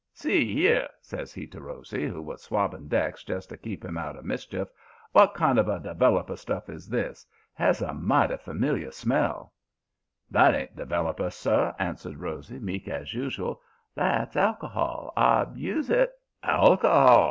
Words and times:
"'See 0.15 0.67
'ere,' 0.67 0.89
says 0.99 1.31
he 1.31 1.45
to 1.45 1.61
Rosy, 1.61 2.07
who 2.07 2.23
was 2.23 2.41
swabbing 2.41 2.87
decks 2.87 3.23
just 3.23 3.49
to 3.49 3.55
keep 3.55 3.85
him 3.85 3.99
out 3.99 4.15
of 4.15 4.25
mischief, 4.25 4.67
'w'at 5.13 5.35
kind 5.35 5.59
of 5.59 5.67
a 5.69 5.79
developer 5.79 6.35
stuff 6.35 6.69
is 6.71 6.89
this? 6.89 7.23
It 7.23 7.29
has 7.61 7.83
a 7.83 7.93
mighty 7.93 8.37
familiar 8.37 8.89
smell.' 8.89 9.53
"'That 10.31 10.55
ain't 10.55 10.75
developer, 10.75 11.29
sir,' 11.29 11.75
answers 11.77 12.15
Rosy, 12.15 12.57
meek 12.57 12.87
as 12.87 13.13
usual. 13.13 13.61
'That's 13.93 14.35
alcohol. 14.35 15.13
I 15.15 15.45
use 15.53 15.91
it' 15.91 16.11
"'Alcohol!' 16.41 17.19